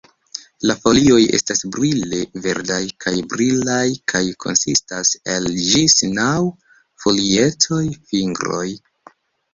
La 0.69 0.75
folioj 0.85 1.17
estas 1.39 1.59
brile 1.75 2.21
verdaj 2.45 2.79
kaj 3.05 3.13
brilaj 3.33 3.85
kaj 4.13 4.23
konsistas 4.47 5.13
el 5.37 5.47
ĝis 5.69 5.99
naŭ 6.19 6.33
folietoj 7.05 7.83
(fingroj). 8.11 8.67